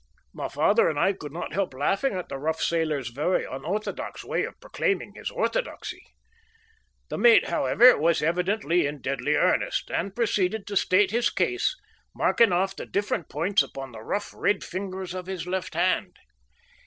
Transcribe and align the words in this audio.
My 0.33 0.49
father 0.49 0.89
and 0.89 0.97
I 0.99 1.13
could 1.13 1.31
not 1.31 1.53
help 1.53 1.75
laughing 1.75 2.15
at 2.15 2.27
the 2.27 2.39
rough 2.39 2.59
sailor's 2.59 3.09
very 3.09 3.45
unorthodox 3.45 4.23
way 4.25 4.45
of 4.45 4.59
proclaiming 4.59 5.13
his 5.13 5.29
orthodoxy. 5.29 6.03
The 7.09 7.19
mate, 7.19 7.49
however, 7.49 7.95
was 7.95 8.23
evidently 8.23 8.87
in 8.87 9.01
deadly 9.01 9.35
earnest, 9.35 9.91
and 9.91 10.15
proceeded 10.15 10.65
to 10.65 10.75
state 10.75 11.11
his 11.11 11.29
case, 11.29 11.75
marking 12.15 12.51
off 12.51 12.75
the 12.75 12.87
different 12.87 13.29
points 13.29 13.61
upon 13.61 13.91
the 13.91 14.01
rough, 14.01 14.33
red 14.35 14.63
fingers 14.63 15.13
of 15.13 15.27
his 15.27 15.45
left 15.45 15.75
hand. 15.75 16.17